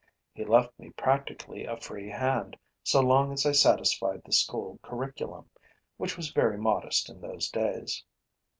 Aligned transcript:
He 0.33 0.43
left 0.45 0.79
me 0.79 0.89
practically 0.89 1.63
a 1.65 1.77
free 1.77 2.09
hand, 2.09 2.57
so 2.83 3.01
long 3.01 3.31
as 3.31 3.45
I 3.45 3.51
satisfied 3.51 4.23
the 4.25 4.31
school 4.31 4.79
curriculum, 4.81 5.51
which 5.97 6.17
was 6.17 6.31
very 6.31 6.57
modest 6.57 7.07
in 7.07 7.21
those 7.21 7.49
days. 7.51 8.03